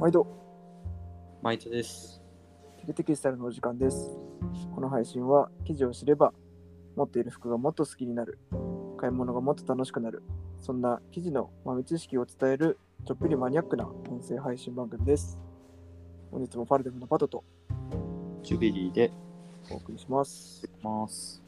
[0.00, 0.26] 毎度、
[1.42, 2.22] マイトです。
[2.78, 4.18] テケテケスタイルのお時間です。
[4.74, 6.32] この配信は、記事を知れば、
[6.96, 8.38] 持っている服がもっと好きになる、
[8.96, 10.22] 買い物がもっと楽しくなる、
[10.62, 15.38] そんな記事の豆知識を伝える、ちょっぴりマニアックな音声配信番組です。
[16.30, 17.44] 本日もファルデムのパトと
[18.42, 19.12] ジュビリーで
[19.70, 20.66] お送りします。
[20.82, 21.42] ます。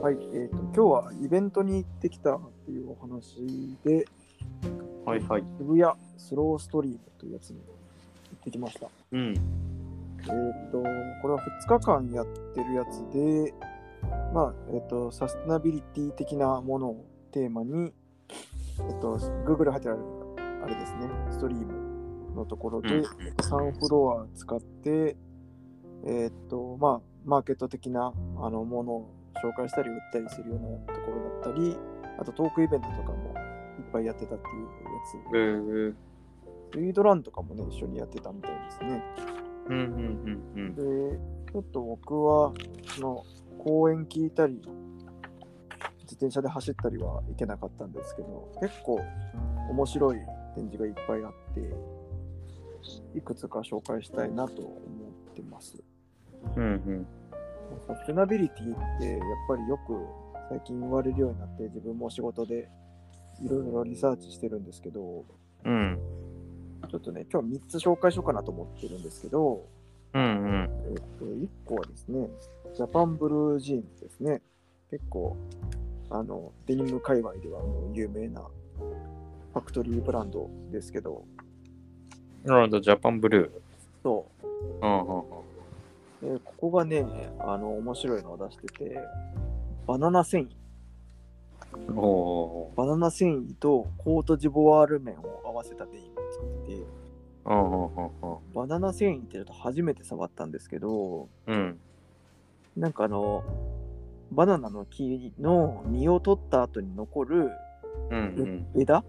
[0.00, 4.04] はい、えーと、今日はイベントに行ってきたっていうお話で、
[5.04, 5.44] はいはい。
[5.58, 7.62] 渋谷スローストリームというやつに行
[8.36, 8.88] ってきました。
[9.12, 9.34] うん。
[10.20, 10.82] えっ、と、
[11.22, 13.54] これは2日間やってるやつで、
[14.34, 17.92] まあ、えっ、と、サステナビリティ的なものをテーマに、
[18.78, 19.98] えっ、と、Google 入ってある、
[20.62, 25.16] あれですね、ストリームのところで、うん3フロア使って、
[26.06, 29.10] えっ、と、まあ、マーケット的なあのものを
[29.42, 31.76] 紹介したり売ったりするようなところだったり、
[32.18, 33.34] あとトークイベントとかも
[33.78, 35.36] いっぱいやってたっていうやつ。
[35.36, 35.94] えー、
[36.72, 39.02] スイードランとかもね、一緒にやってたみたいですね。
[39.68, 41.18] うんうんうんで、
[41.52, 42.52] ちょっと僕は、
[42.96, 43.24] その、
[43.58, 44.60] 公園聞いたり、
[46.02, 49.00] 自転車で走ったりは行けなかったんですけど、結構
[49.70, 50.16] 面白い
[50.54, 54.72] 展示がいっぱいあって、いくつか紹介したいなと思
[55.30, 55.82] ってます。
[56.56, 56.62] うん。
[56.62, 57.06] うん
[57.86, 59.94] サステナビリティってやっぱりよく
[60.48, 62.68] 最近言われるようになって、自分も仕事で
[63.42, 65.24] いろいろリサーチしてるんですけど、
[65.64, 65.72] うん。
[65.72, 65.98] うん
[66.88, 69.64] ちょっとね、今日3つ紹介しようかなと思ってるんですけど、
[70.14, 70.68] うんうん。
[70.92, 72.28] えっと、1個はですね、
[72.74, 74.42] ジャパンブルージーンズですね。
[74.90, 75.36] 結構、
[76.10, 81.24] あの、デニム界隈ではもう有名なファクトリーブランドですけど、
[82.44, 83.62] なるほど、ジャパンブル
[84.02, 84.46] そー。
[84.82, 86.38] うんうんう。
[86.38, 87.04] でここがね、
[87.38, 89.00] あの、面白いのを出してて、
[89.86, 90.48] バナナ繊維。
[91.88, 91.98] うん。
[91.98, 92.29] お
[92.80, 96.86] バナナ繊維とコートジボワール麺を合わせたデニムを作ってて、
[98.54, 101.54] バナナ繊維ってちょっと初めて触ったんですけど、うん。
[101.54, 101.78] うん。
[102.78, 103.44] なんかあの、
[104.32, 107.50] バナナの木の実を取った後に残る
[108.10, 108.80] うんうん。
[108.80, 109.04] 枝？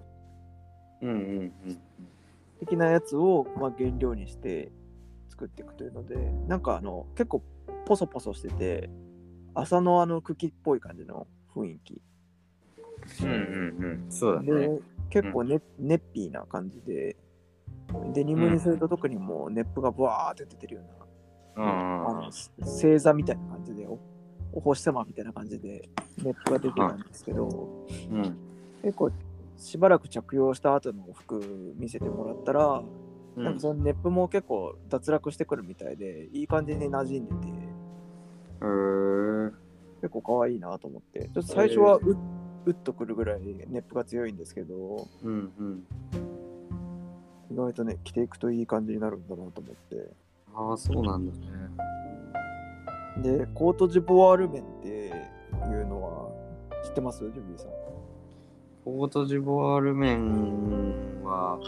[1.01, 1.79] うんうんうん。
[2.59, 4.69] 的なやつを、まあ、原料にして
[5.29, 6.17] 作っていくというので
[6.49, 7.41] なんかあの結構
[7.85, 8.89] ポソポソしてて
[9.53, 12.01] 朝のあの茎っぽい感じの雰囲気
[13.23, 14.12] うんうんうん。
[14.12, 14.79] そうだで、ね。
[15.09, 17.16] 結構ね、ネッピーな感じで。
[18.13, 20.91] デニムにすると特にもうネップがブワーって出てるような、
[21.57, 24.00] うんうんあの星座みたいな感じでお
[24.53, 25.90] お星様みたいな感じで
[26.23, 28.38] ネップが出てたんですけど、うん。
[28.81, 29.11] 結構
[29.57, 32.84] しばらく着用した後の服見せてもらったら、
[33.35, 33.44] うん。
[33.44, 37.51] なんかそのネップも結構脱落してくるみたいで、いい感じに馴染んでて、
[40.01, 42.17] 結構可愛いなと思って、ちょっと最初はう,、
[42.66, 45.83] うっとくるぐらいネップが強いんですけど、うんうん。
[47.51, 50.09] 意外とね、着ていくといい感じになるんだなと思って。
[50.53, 51.39] ああ、そうなんだね。
[53.17, 55.11] で、コートジボワール麺ってい
[55.81, 56.31] うのは
[56.85, 57.19] 知ってます？
[57.19, 57.72] ジュビーさん。
[58.85, 61.59] コートジボワール麺は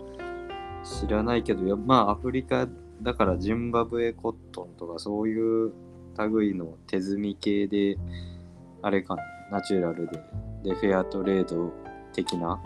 [0.83, 2.67] 知らないけど、やまあアフリカ
[3.01, 5.73] だからジンバブエコットンとかそういう
[6.17, 7.97] 類の手摘み系で、
[8.81, 10.19] あれかな、ナチュラルで、
[10.63, 11.71] で、フェアトレード
[12.13, 12.61] 的な。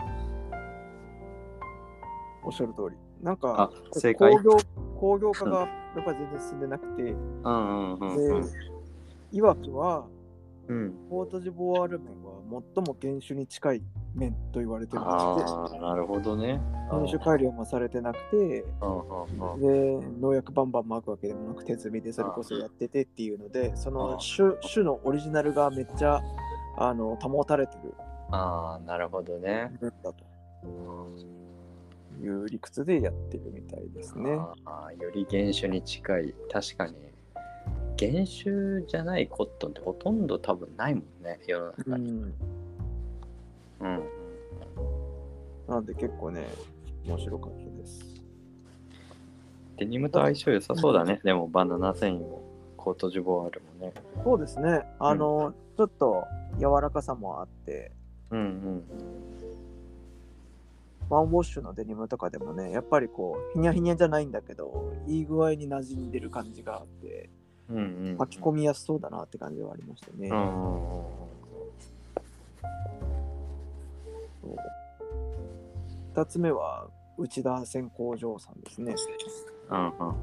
[2.44, 2.96] おっしゃる通り。
[3.22, 4.58] なんあか、、正解工業
[4.98, 5.66] 工業化がや
[6.00, 8.48] っぱ全然進んでなくて、うんうんうんうんで。、
[9.32, 10.06] いわくは、
[10.68, 13.82] うん、コートジボワール麺は最も原種に近い
[14.14, 16.54] 麺と言われてるんですああ、なるほどね。
[16.54, 18.64] って、品種改良もされてなくて、で、
[20.20, 26.20] 農薬バンバン撒くわけでもなく手摘みでそれこそやっててっていうので、その種種のオリジナルがめっちゃ
[26.80, 27.92] あの保たれてる。
[28.30, 29.70] ああ、なるほどね。
[29.80, 30.24] 麺だと。
[32.20, 34.38] いう理屈でやってるみたいですね。
[34.64, 36.34] あーより原種に近い。
[36.52, 36.94] 確かに。
[37.98, 41.40] 原種じゃないコットンってほとんど多分ないもんね。
[41.46, 42.34] 世のう中に、ん、
[43.80, 44.02] うん。
[45.68, 46.46] なんで結構ね、
[47.06, 48.04] 面白かったです。
[49.78, 51.20] デニムと相性良さそうだね。
[51.24, 52.47] でもバナナ繊維も
[52.78, 53.92] コートジボワールもね。
[54.24, 56.24] そうですね、あの、ちょっと
[56.58, 57.92] 柔らかさもあって、
[58.30, 58.84] うんうん
[61.10, 67.30] ワンウォッシュのデニムとかでもね、やっぱりこう、ひにゃひにゃじゃないんだけど、いい具合に馴染んでる感じがあって、
[67.70, 70.28] うんうん履き込みやすそうだなって感じはありましたね。
[70.28, 71.02] うんうんうん
[74.42, 74.56] そう。
[76.14, 78.94] 二つ目は、内田線工場さんですね。
[79.70, 80.14] うんうん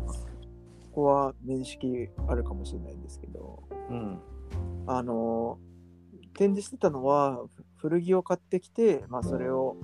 [0.96, 4.20] ここは面識あるかもしれないんですけど、うん
[4.88, 5.58] あの、
[6.38, 7.44] 展示してたのは、
[7.76, 9.76] 古着を買ってきて、まあ、それを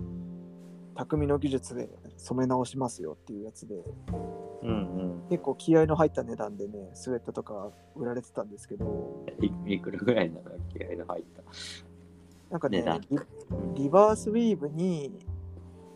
[0.96, 3.76] 匠の技術で染め直しますよっていうやつで、
[4.64, 5.30] うんうん。
[5.30, 9.26] 結構気合いの入った値段でね、スウェットとか売られてたんですけど、
[9.68, 11.44] いいくらぐらいなら気合いの入った。
[12.52, 13.20] なんかねリ
[13.84, 15.12] リバースウィーブに、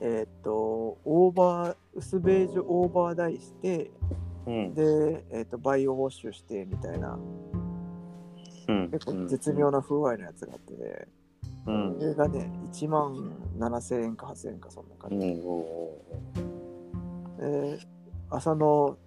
[0.02, 3.92] えーっと、オーバー、薄ベージュオーバーダイして、
[4.46, 4.74] うん。
[4.74, 7.18] で、えーっと、バイオウォッシュしてみたいな、
[8.68, 8.90] うん。
[8.92, 11.08] 結構絶妙な風合いのやつがあってね、
[11.68, 11.96] うん。
[12.00, 15.18] それがね、1万7000円か8000円かそんな感じ。
[17.38, 17.80] で
[18.30, 18.98] 朝の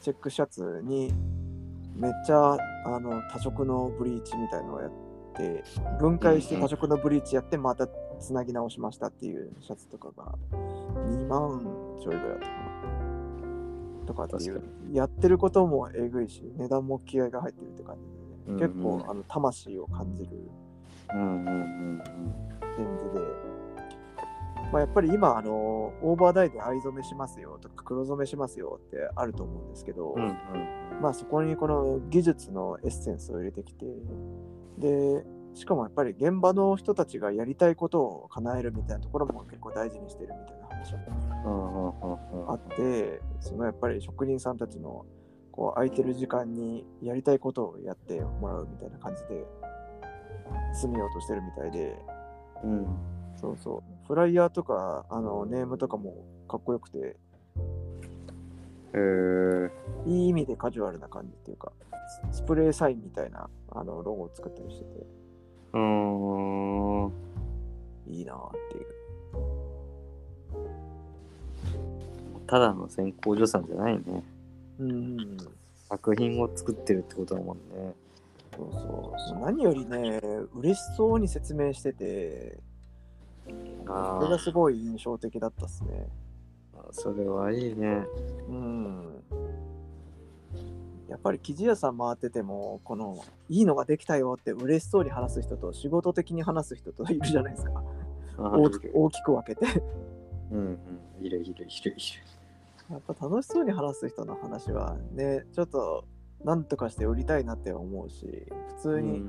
[0.00, 1.12] チェックシャツに
[1.94, 4.90] めっちゃあの多色のブリーチみたいのをやっ
[5.36, 5.64] て
[5.98, 7.88] 分解して多色のブリーチやってまた
[8.20, 11.60] つなぎ直しましたっていうシャツとかが2万
[12.02, 12.65] ちょいぐらいだったかな
[14.06, 17.96] とかっていう確やってることもえぐいし値段も気合が入ってるって感
[18.46, 18.68] じで、ね。
[18.68, 20.30] 結構あの魂を感じる。
[21.14, 22.02] うんうんうん
[22.78, 23.20] レンズで、
[24.72, 25.52] まあ、やっぱり今あの
[26.02, 30.22] オーバーダイで藍染めしますよとか黒染めしますよってあると思うんですけど、うん。
[30.22, 30.34] うんうん。
[31.00, 33.86] まあそこにこの技術のエッセンスを入れてきて
[34.78, 35.24] で
[35.54, 45.04] しかもやっぱり現場の人たちがやりたいことを叶えるみたいなところも結構大事にしてるみたいな話もうんうんうんあってそのやっぱり職人さんたちの
[45.52, 49.44] こう空いてる時間にやりたいことをやってもらうみたいな感じで
[50.80, 51.96] 進めようとしてるみたいで
[52.64, 52.86] うん。
[53.36, 57.16] そうそうフライヤーとかあのネームとかもかっこよくてへ
[58.94, 59.70] え。
[60.06, 61.72] いい意味でカジュアルな感じっていうか
[62.32, 65.06] ススプレーサインみたいなあのロゴを作ったりしてて
[65.74, 67.12] うーん。
[68.08, 68.86] いいなーっていう
[72.46, 74.22] ただの先行助産じゃないね。
[74.78, 75.36] うん
[75.88, 77.94] 作品を作ってるってことだもんね。
[78.56, 80.20] そうそう何よりね
[80.54, 82.58] 嬉しそうに説明してて
[83.86, 86.08] あそれがすごい印象的だったっすね
[86.74, 88.06] あ、それはいいね。
[88.48, 89.22] うん
[91.08, 97.84] やっぱり生地屋さん回っててもこのいいのができたよって嬉しそうに話す人と仕事的に話す人といるじゃないですか
[98.38, 99.82] 大きく大きく分けて
[100.50, 101.24] うんうん。
[101.24, 101.96] いるいるいるいる。
[102.90, 106.04] やっぱ楽しそうに話す人の話はねちょっと
[106.44, 108.46] なんとかして売りたいなって思うし
[108.76, 109.24] 普通に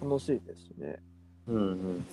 [0.00, 1.00] 楽しいですしね、
[1.46, 2.04] うんうんうん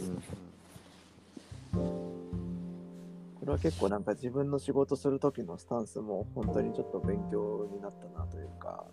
[3.48, 8.84] これは結構なんか自分の仕事する時のスタンスも本当にちょっと勉強になったなというか、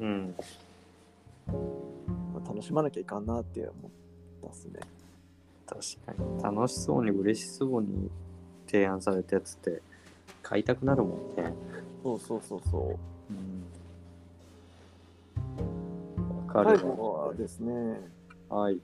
[0.00, 0.08] うん。
[0.08, 0.34] うん。
[2.34, 3.90] まあ楽しまなきゃいかんなって思っ
[4.42, 4.80] たっすね
[5.66, 6.42] 確かに。
[6.42, 8.10] 楽しそうに嬉しそうに
[8.66, 9.80] 提案されたやつって
[10.42, 11.52] 買いたくなるもんね。
[12.02, 12.98] そうそうそうそう
[13.30, 13.64] うん。
[16.46, 18.00] わかる最後はですね
[18.48, 18.80] はい。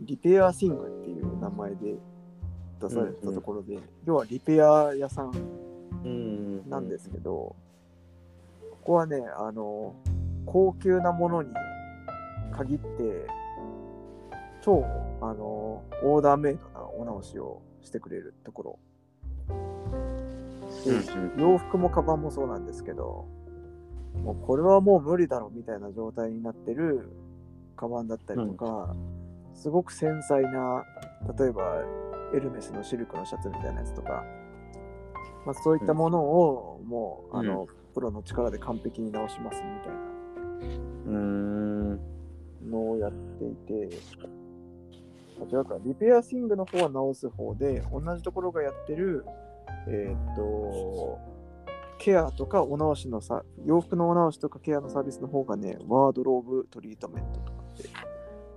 [0.00, 1.94] リペアシングっていう名前で
[2.80, 5.32] 出されたところで、要はリペア屋さん
[6.04, 6.68] うん。
[6.68, 7.56] なんですけど、こ
[8.82, 9.94] こはね、あの、
[10.44, 11.50] 高級なものに
[12.52, 13.26] 限って、
[14.60, 14.84] 超、
[15.20, 18.78] あの、オーダーメイドなお直しをしてくれるところ。
[21.36, 23.26] 洋服もカバンもそうなんですけど、
[24.22, 27.10] もうこれはもう無理だろみたいな状態になってる
[27.76, 28.94] カバンだったりとか、
[29.54, 30.84] すごく繊細な、
[31.38, 31.82] 例えば
[32.34, 34.24] エルメスのシルクのシャツみたいなやつとか、
[35.46, 41.18] まあ、そういったものをもう、あのプロの力で完璧に直しますみたいな。
[41.18, 41.54] うん。
[42.70, 43.96] のをやっていて、
[45.40, 49.24] あ違うか、リペアシングの方は直す方で、同じところがやってる、
[49.86, 51.18] えーっと、
[51.98, 57.88] ケアとかお直しのさ、洋服のお直しとかケアのサービスの方がね、ワードローブトリートメントとかって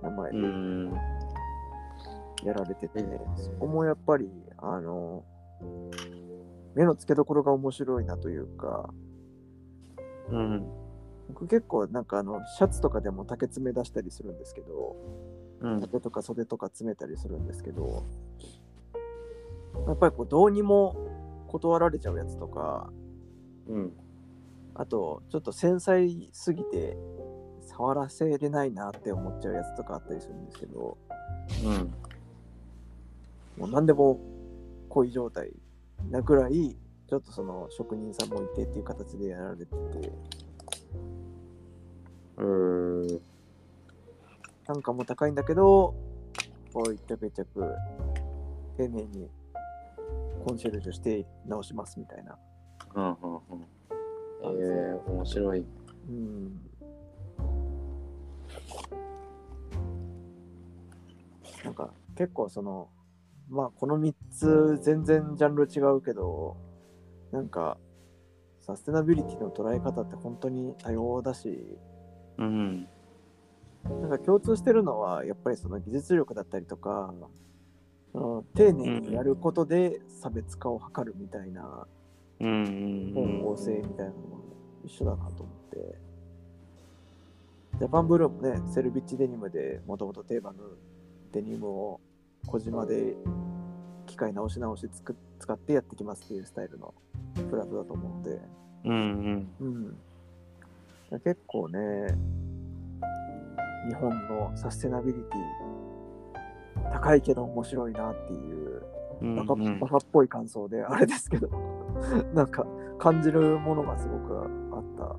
[0.02, 0.92] 名前うでん。
[2.44, 5.24] やられてて、うんそこもやっぱり、あの、
[6.74, 8.90] 目の付けどころが面白いなというか、
[10.30, 10.66] うん。
[11.28, 14.96] 僕結構なんかあの、シャツとかでも竹詰め出したりするんですけど、
[15.60, 15.80] うん。
[15.80, 18.04] 竹とか袖とか詰めたりするんですけど、
[19.86, 20.96] やっぱりこうどうにも
[21.48, 22.92] 断られちゃうやつとか、
[23.66, 23.92] うん。
[24.74, 26.96] あとちょっと繊細すぎて
[27.62, 30.96] 触らせれないなって思っちゃうやつとかあったりするんですけど、
[31.64, 31.94] うん。
[33.56, 34.20] もう何でも
[34.88, 35.52] 恋状態
[36.10, 36.76] なぐらい、
[37.08, 40.12] ちょっとその職人さんもいてっていう形でやられてて、
[42.36, 43.20] うん。
[44.64, 45.94] 単価も高いんだけど、
[46.72, 47.74] こう一着一着
[48.76, 49.28] 丁寧に
[50.48, 52.38] コンシェルジュして直しますみたいな。
[52.94, 53.10] うん。
[53.10, 53.16] うん。
[54.44, 55.66] えー、面白い。
[56.08, 56.60] うん。
[61.62, 62.88] なんか結構その
[63.50, 66.56] まあこの3つ全然ジャンル違うけど、
[67.30, 67.76] なんか
[68.60, 71.76] サステナビリティの捉え方って本当に多様だし、
[72.38, 72.88] うん。
[73.84, 77.12] なんか共通してるのはやっぱりその技術力だったりとか、
[78.12, 81.86] その丁寧にやることで差別化を図るみたいな
[82.40, 83.12] うん。
[83.14, 84.40] 方向性みたいなのも
[84.84, 85.98] 一緒だなと思って。
[87.78, 90.62] ジャパンブルーもね、セルビッチデニムでもともと定番の
[91.32, 92.00] デニムを
[92.46, 93.14] 小島で
[94.06, 96.94] 機械直し直しつく使ってやってきますっていうスタイルの
[97.50, 98.40] プラトだと思うんで、
[98.84, 99.96] うんうん。
[101.10, 101.20] うん。
[101.20, 101.78] 結構ね、
[103.88, 105.87] 日本のサステナビリティ
[106.92, 108.82] 高いけど面白いなっていう
[109.20, 111.48] うんバカ,、バカっぽい感想であれですけど
[112.34, 112.66] なんか
[112.98, 114.38] 感じるものがすごく
[114.72, 115.16] あった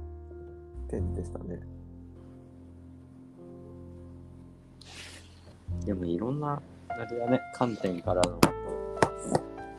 [0.89, 1.59] 点でしたね。
[5.85, 8.39] でもいろんな、あれだね、観点からの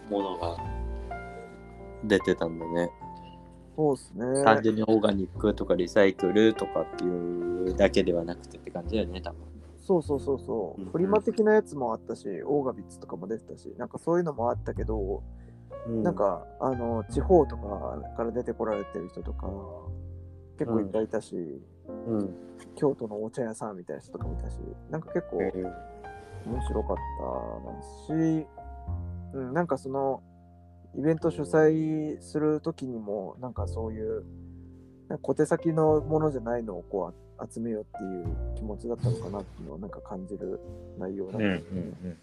[0.08, 0.56] ものが
[2.04, 2.90] 出てたんだね。
[3.76, 4.44] そうですね。
[4.44, 9.49] 単純にオーガニックとかリサイクルとかっていうだけではなくてって感じだよね、多分。
[9.90, 10.84] そうそうそうそうう。
[10.84, 15.24] んフリマ的なやつもあったし、オーガビッツとかも出てたし、なんかそういうのもあったけど、
[15.88, 19.48] なん、かあの地方とかから出てこられてる人とか
[20.58, 21.34] 結構いっぱいいたし、
[22.06, 22.34] うん。
[22.76, 24.58] 京都のお茶屋さんみたいな人とかもいたし、
[24.90, 25.90] なんか結構えー
[26.46, 26.96] 面白かっ
[28.08, 28.46] たし、
[29.34, 30.22] うん、なんかその
[30.96, 34.24] イベント主催するときにもなんかそういう
[35.18, 38.26] 小手先のものじゃないのをこうあ集めようっていう
[38.56, 40.60] 気持ちだったのかなっていうのをなんか感じる
[40.98, 41.70] 内容だったうんうんです
[42.02, 42.16] ね。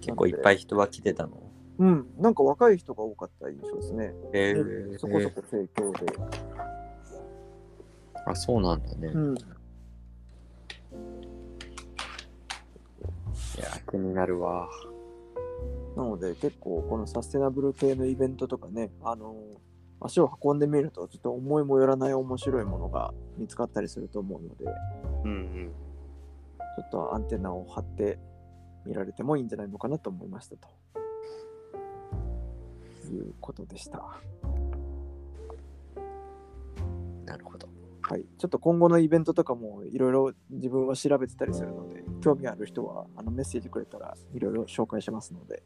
[0.00, 1.42] 結構いっぱい人は来てたの？
[1.78, 4.14] うん、なんか若い人が多かった印象ですね。
[4.32, 6.06] えでそこそこ盛況で。
[8.26, 9.08] あ、そうなんだね。
[9.08, 9.40] うん、い
[13.60, 14.68] や、気になるわ。
[15.96, 19.34] なので結構このサステナブル系のイベントとかね、あの
[20.00, 24.64] 足を運んでみるとちょっと思いもよらない面白いものが見つかったりすると思うので、
[25.24, 25.72] うんうん。
[26.76, 28.18] ちょっとアンテナを張って
[28.84, 30.68] 見られてもいいんじゃないのかなと思いましたと。
[33.12, 34.02] いうことでした。
[37.24, 37.68] なるほど。
[38.02, 38.24] はい。
[38.38, 45.62] ちょっと今後のイベントとかもいろいろ自分は調べてたりするので、興味ある人はあのメッセージくれたらいろいろ紹介しますので、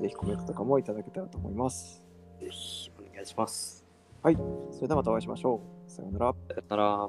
[0.00, 2.02] ぜひコメントとかもいただけたらと思います。
[2.40, 3.84] ぜひお願いします。
[4.22, 4.36] はい、
[4.72, 5.90] それではまたお会いしましょう。
[5.90, 6.32] さようなら。
[6.32, 7.08] さよなら。